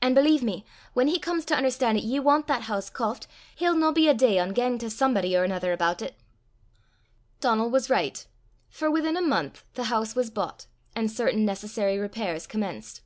[0.00, 3.26] An' believe me, whan he comes to un'erstan' 'at ye want that hoose koft,
[3.56, 6.14] he'll no be a day ohn gane to somebody or anither aboot it."
[7.40, 8.24] Donal was right,
[8.68, 13.00] for within a month the house was bought, and certain necessary repairs commenced.